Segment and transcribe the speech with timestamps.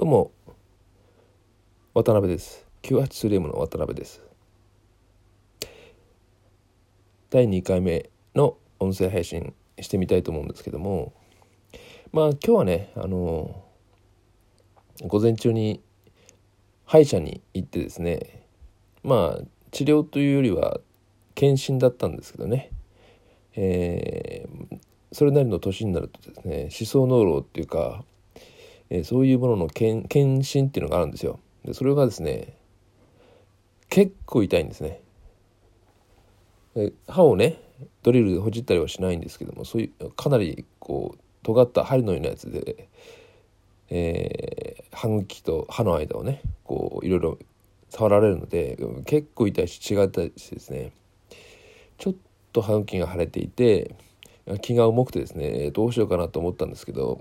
[0.00, 0.30] どうも
[1.92, 2.64] 渡辺です。
[2.82, 4.22] 983M の渡辺です。
[7.30, 11.14] 第2回目の音声配信してみたいと思うんですけども
[12.12, 13.64] まあ今日はねあの
[15.04, 15.82] 午前中に
[16.84, 18.46] 歯医者に行ってですね
[19.02, 20.78] まあ治療というよりは
[21.34, 22.70] 検診だったんですけどね、
[23.56, 24.78] えー、
[25.10, 28.04] それなりの年になるとですね思想脳漏っていうか
[28.90, 30.08] えー、そういうものの検
[30.44, 31.38] 診っていうのがあるんですよ。
[31.64, 32.54] でそれがですね
[33.88, 35.00] 結構痛いんですね。
[37.08, 37.60] 歯をね
[38.02, 42.88] ドリルでほじったりはしないんですけどもそういうかなりこう尖った針のようなやつで、
[43.90, 47.38] えー、歯茎と歯の間をねこういろいろ
[47.90, 50.92] 触られるので結構痛いし違ったしですね
[51.96, 52.14] ちょっ
[52.52, 53.94] と歯茎が腫れていて
[54.60, 57.20] 気が重くてですねどうしようかなと思ったんですけど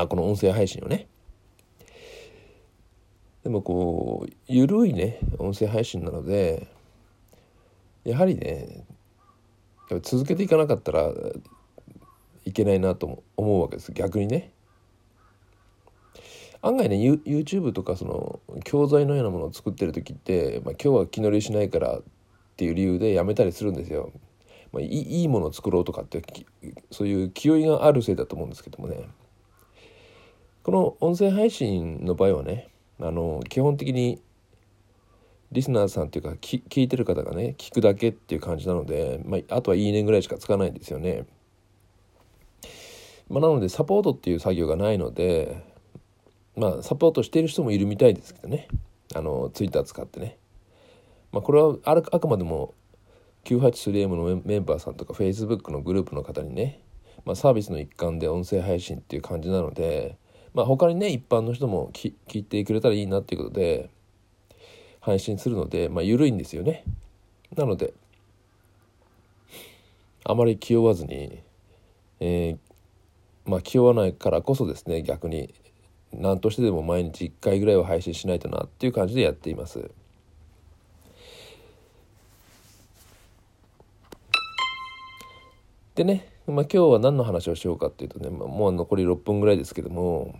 [0.00, 1.06] あこの音声配信をね。
[3.44, 6.68] でもこう緩いね音声配信なので
[8.04, 8.84] やはりね
[10.02, 11.12] 続けていかなかったら
[12.44, 13.92] いけないなと思うわけです。
[13.92, 14.52] 逆にね。
[16.64, 22.02] 案外ね YouTube とかその教材のようなものを作ってる時って、まあ、今日は気乗りしないからっ
[22.56, 24.12] ていう理由でやめたりするんですよ。
[24.72, 26.22] まあ、いいものを作ろうとかって
[26.90, 29.08] そういう気負いがあるせいだと思うんですけどもね。
[30.62, 32.68] この音声配信の場合はね
[33.00, 34.22] あの基本的に
[35.50, 41.26] リスナーさんっていうか聞いてる方がね聞くだけっていう感じなので、まあ、あとは「いいね」ぐらいしかつかないんですよね。
[43.28, 45.62] まあ、なのでサポートっていう作業がないので
[46.56, 48.68] まあサポートしている人もいるみたいですけどね
[49.14, 50.38] あのツイッター使ってね。
[51.32, 52.74] まあ、これはあるあくまでも
[53.44, 56.82] 983M のメンバーさんとか Facebook のグループの方にね、
[57.24, 60.18] まあ、サービスの一環で音声配信っていう感じなので
[60.54, 63.90] まあ、他にね一般の人も聞いてくれたらいいなっていうことで
[65.00, 66.84] 配信するので、まあ、緩いんですよね。
[67.56, 67.94] なので
[70.24, 71.42] あまり気負わずに、
[72.20, 75.52] えー、まあ気負わないからこそですね逆に
[76.12, 79.90] 何としてでも毎日1回ぐらいは配信しないとなっていう感じでやっています。
[85.94, 90.38] でねまあ、今日は何の話をしようかっていうとね、まあ、もう残り6分ぐらいですけども、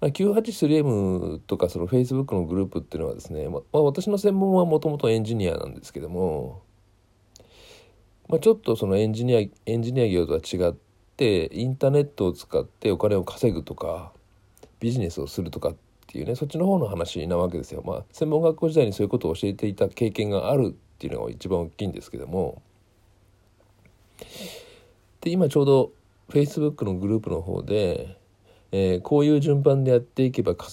[0.00, 6.62] まあ、983M とかその Facebook のグループっていうのはですね、まあ、私の専門はもともとエンジニアなんですけども、
[8.28, 10.74] まあ、ちょっとそのエンジニアエンジニア業とは違っ
[11.16, 14.12] てインターネットを使ってお金を稼ぐとか
[14.80, 15.76] ビジネスをするとかっ
[16.06, 17.82] ていうねそっちの方の話なわけですよ。
[17.84, 22.62] まあ、専門学校時代にそういうことを教えていた経験があるっていうのが一番大きいんですけども。
[25.20, 25.92] で今ちょうど
[26.30, 28.18] Facebook のグループの方で、
[28.72, 30.66] えー、こういう順番でやっていけばか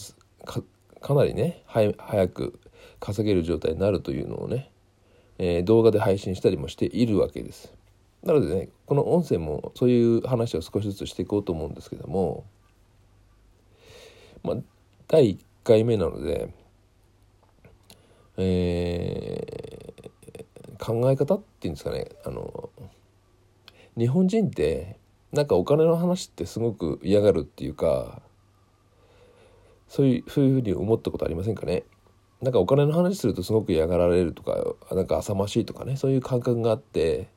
[1.13, 1.93] なりね早
[2.27, 2.59] く
[2.99, 4.71] 稼げる状態になるというのをね、
[5.37, 7.73] えー、動画で配信したりもしているわけです。
[8.23, 12.43] なのでねこの音声もそういう話を少しずつしていこうと思うんですけども、
[14.43, 14.57] まあ、
[15.07, 16.51] 第1回目なので、
[18.37, 22.69] えー、考え方っていうんですかねあの
[23.97, 24.97] 日本人って
[25.31, 28.21] なんかお金の話ってすごく嫌がるっていうか
[29.87, 31.83] そういうそういうふうに思ったことありませんかね？
[32.41, 37.27] なんかお金の話するとすごく嫌がられるとかなんか浅ましいとかねそういう感覚があって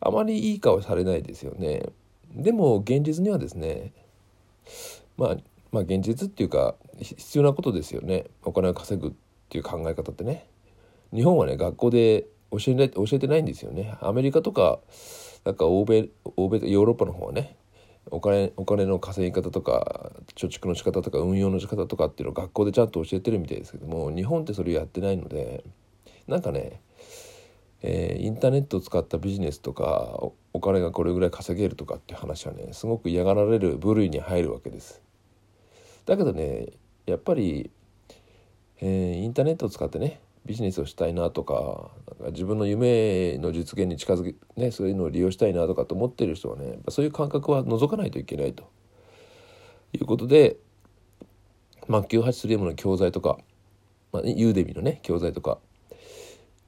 [0.00, 1.84] あまりいい顔されないですよね。
[2.34, 3.92] でも現実にはですね
[5.16, 5.36] まあ
[5.72, 8.24] まあ現実っていうか必要なことですよね。
[8.42, 9.12] お金を稼ぐっ
[9.48, 10.46] ていう考え方ってね。
[11.12, 13.96] 日本はね学校で教え教えてないんですよね。
[14.00, 14.78] アメリカとか
[15.44, 17.56] なんか欧米欧米ヨーロッパの方はね
[18.10, 25.64] お金お金の稼ぎ方とか貯蓄の仕方とか運用の仕方とかっていうのを学校でちゃんと教えてるみたいですけども日本ってそれやってないので
[26.26, 26.80] なんかね、
[27.82, 30.20] えー、インターネットを使ったビジネスとか
[30.52, 35.02] お金がこれぐらい稼げるとかっていう話はねすごく嫌がられる部類に入るわけです。
[36.06, 36.66] だけどね
[37.06, 37.70] やっぱり、
[38.80, 41.90] えー、インターネットを使ってねビジネスをしたいなとか
[42.30, 48.64] 自分の夢の実現に近づけ、ね、そういうのを利用したいなとかと思ってる人はねそういう感覚は除かないといけないと。
[49.92, 50.56] いうことで、
[51.88, 53.38] まあ、983M の教材とか、
[54.12, 55.58] まあ、ユーデミのね教材とか、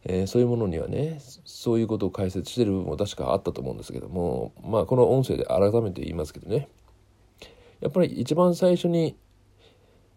[0.05, 6.69] えー、そういうものにはねそういうことを解説してる部分も確かあったと思うんですけどもまあこの音声で改めて言いますけどね。
[7.81, 9.17] やっぱり一番最初に、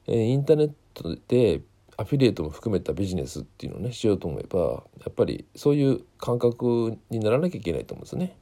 [0.06, 1.62] えー、インターネットで
[1.98, 8.36] アフィリエイトも含めたビジネスっていうのをねしようと思えばやっぱりそういう感覚にならなきゃいけないと思うんですね。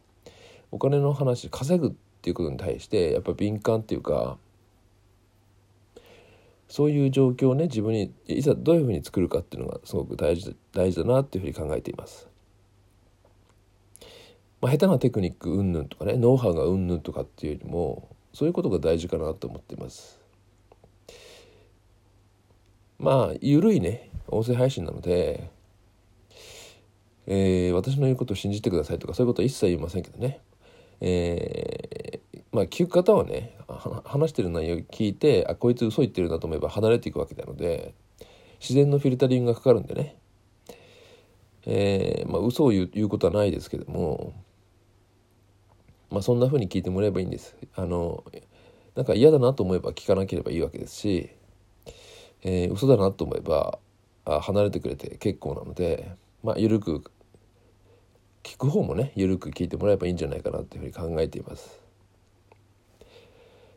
[0.71, 1.91] お金の話稼ぐっ
[2.21, 4.37] ていうことに対してやっぱ敏感っていうか
[6.67, 12.27] そういう状況をね自分にいざどういうふうに作るかっていうのがすごく大事大事だなっていうふうに考えています。
[14.61, 20.22] まあ、下手なテクニック云々とかねノウハウが云々とかっていうよりもそういうことが大事かなと思っています。
[23.03, 24.09] まあ緩いね。
[24.29, 25.51] 音声配信なので、
[27.27, 30.39] えー、私の言うことを信じてくださいとかそういうことは一切言いませんけどね、
[31.01, 33.57] えー、まあ聞く方はね
[34.05, 37.93] 話してる内容を聞いてあこいつ嘘言ってるなと思えば離れていくわけなので
[38.61, 40.15] 自然のフィルタリングがかかるんでね、
[41.65, 44.33] えー、まあ嘘を言う言うことはないですけども
[46.09, 47.57] まあそんな風に聞いてもらえばいいんです。
[47.75, 48.23] あの
[48.95, 51.31] なんか嫌だなと思えば聞かなければいいわけですし
[52.43, 53.79] えー、嘘だなと思えば
[54.25, 57.03] あ離れてくれて結構なのでまあ緩く
[58.43, 61.81] 聞く方もね緩く聞いてもらえばいいんじゃないかなというふうに考えています。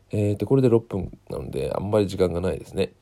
[0.09, 2.93] えーと、これで6分なのであんまり時間がないですね。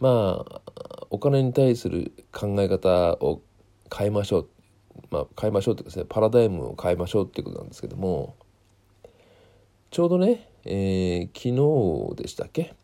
[0.00, 0.62] まあ
[1.10, 3.40] お金に対する考え方を
[3.96, 4.48] 変えましょう
[5.10, 8.36] まあ変えましょうってですねパラダイムを変えましょうっていうことなんですけども
[9.90, 12.74] ちょうどねえー、昨日でしたっけ？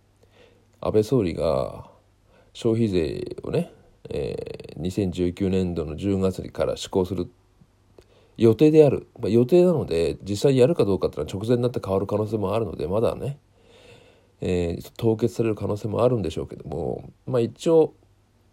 [0.81, 1.91] 安倍総理が
[2.53, 3.73] 消費税をね、
[4.09, 7.31] えー、2019年度の10月から施行する
[8.37, 13.39] 予定である、まあ、予定なので実際にやるかどうかっていうのは直前になって変わる可能性もあるのでまだね、
[14.41, 17.93] えー、凍結される可能性もあるんでしょうけども、まあ、一応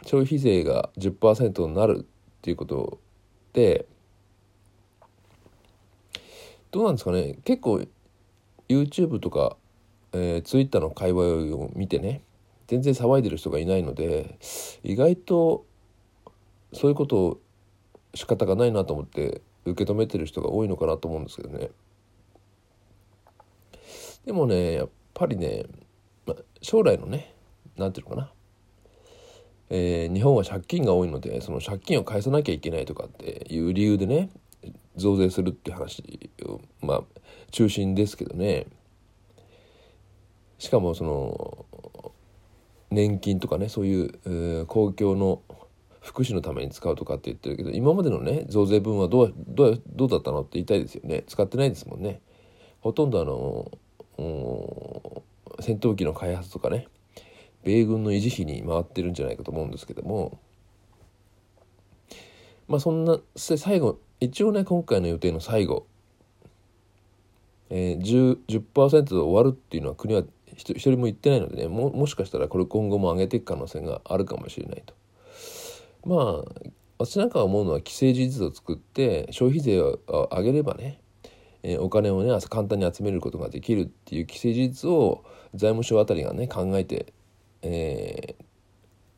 [0.04, 2.06] 消費税が10%になるっ
[2.42, 3.00] ていうこと
[3.54, 3.86] で
[6.72, 7.40] どうなんですかね？
[7.46, 7.82] 結構
[8.70, 9.58] YouTube とか、
[10.14, 12.22] えー、Twitter の会話を見てね
[12.68, 14.38] 全然騒いでる人がいないので
[14.84, 15.66] 意外と
[16.74, 17.40] そういうことを
[18.14, 21.70] 仕方がないなと思って受け止めてる人が多いのかなと思うんですけどね。
[24.26, 25.64] でもねやっぱりね、
[26.26, 27.34] ま、将来のね
[27.78, 28.34] 何て言うのかな。
[29.70, 34.30] えー、日本は借金が多いのでその借金を返さなきゃいけないとかっていう理由でね
[34.96, 37.04] 増税するって話をまあ
[37.52, 38.68] 中心ですけどね。
[40.58, 41.66] しかもその
[42.90, 44.06] 年金とかねそうい
[44.62, 45.42] う公共の
[46.02, 51.24] 福祉のために使うとかって言ってるけど今までのね増税分はどうどうどうだったのって言いたいですよね。
[51.28, 52.22] 使ってないですもんね。
[52.82, 53.72] ほとんどあの
[55.60, 56.88] 戦闘機の開発とかね
[57.64, 60.40] 米軍の維持費に回ってるんじゃないかと思うんですけども。
[62.68, 65.86] まあそんな最後一応ね今回の予定の最後、
[67.70, 70.24] えー、10%, 10で終わるっていうのは国は
[70.56, 74.94] 一人も言ってないのでねももしかしたらこれ今後も上げていく可能性があるかもしれないと。
[76.06, 81.00] まあ私なんか思うのは既成事実を作って消費税を上げればね、
[81.62, 85.24] えー、お金をね簡単に集めることができるっていう既成事実を
[85.54, 87.14] 財務省あたりがね考えて、
[87.62, 88.36] え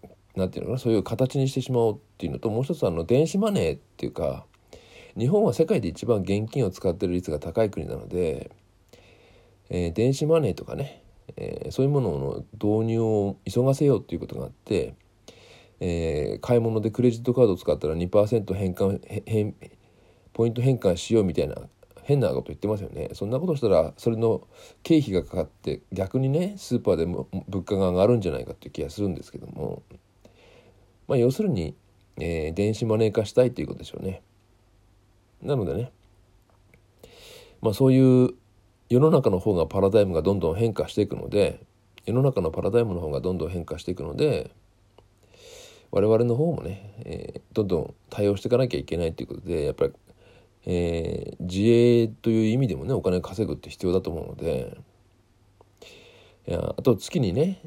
[0.04, 4.46] ー、なんていうのかなそういう形にしてしまおうっていうのともう一つあの電子マネーっていうか
[5.20, 8.52] 日本は世界で一番現金を使ってる率が高い国なので、
[9.70, 11.04] えー、電子マネーとかね、
[11.36, 14.96] えー、そういうものの導入を急がせようっていうことがあって、
[15.82, 19.56] えー、買い物でクレジットカードを使ったら2%返還返
[20.32, 21.56] ポイント返還しようみたいな
[22.04, 24.48] 変なこと言ってますよねそんなことしたらそれの
[24.84, 29.84] 経費がかかって逆にねスーパーでも物価が上がるんじゃないかっていう気がするんですけども
[31.10, 31.76] まあ要するに、
[32.18, 34.22] えー、電子マネー化したいっていうことでしょうね。
[35.42, 35.92] なのでね。
[37.62, 38.34] まあそういう
[38.90, 41.62] 世の中の方がパラダイムがどんどん変化していくので
[42.06, 44.52] 世の中のパラダイムの方がどんどん変化していくので
[45.92, 49.94] 我々の方もね、えー、どんどん対応していかなきゃいけないということでやっぱり、
[50.66, 54.78] えー、自営という意味でもねお金を稼ぐって必要だと思うので
[56.48, 57.62] いやあと月にね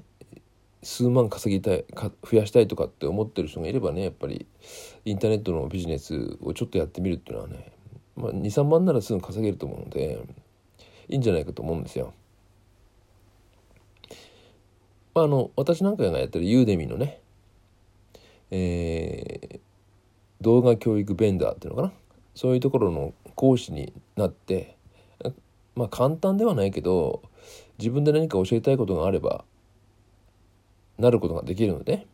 [0.82, 4.46] 数万稼ぎたいか増やしたいとかって思ってる人がいればねやっぱり
[5.04, 7.72] インターネットのビジネスをちょっとやってみるっていうのはね、
[8.16, 10.20] まあ、23万ならすぐ稼げると思うので
[11.08, 12.12] いいんじゃないかと思うんですよ。
[15.14, 17.20] まあ、あの私なんかがやってるユーデミのね、
[18.50, 19.60] えー、
[20.40, 21.92] 動画教育ベンダーっていうのかな？
[22.34, 24.76] そういうところの講師になって
[25.74, 27.22] まあ簡単ではないけど
[27.78, 29.44] 自分で何か教えたいことがあれば
[30.98, 32.06] なることができるので、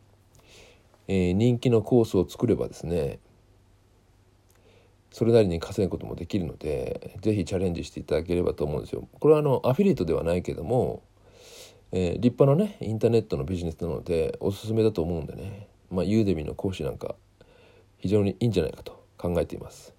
[1.08, 3.18] えー、人気のコースを作ればですね
[5.10, 9.08] それなりに稼ぐこともできるので是非チャレンジしていただければと思うんですよ。
[9.18, 11.02] これはあのアフィリエイトではないけども、
[11.92, 17.14] えー、立派なねインターネットのビジネスなのでおすすめだと思うんでね、まあ、ユーデミの講師なんか
[17.96, 19.94] 非常にいいんじゃないかと考えています。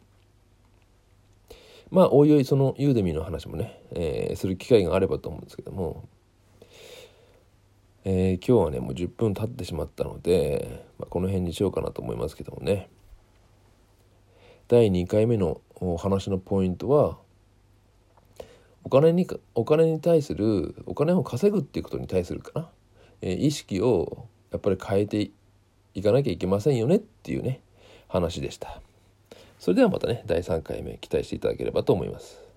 [1.92, 6.08] まあおいおいそのユーデミーの話もね、えー、する機会があればと思うんですけども、
[8.06, 12.89] えー、今日はねもう10分経ってしまったので、まあ、この辺にしようかなと思いますけどもね。
[14.68, 17.18] 第2回目のお話のポイントは
[18.84, 22.70] お金にお金に対するお金を稼ぐっていうことに対するかな、
[23.22, 25.32] えー、意識をやっぱり変えて
[25.94, 27.62] いかなきゃいけませんよねっていうね
[28.08, 28.82] 話でした。
[29.60, 32.49] それではまたね第3回目期待していただければと思います。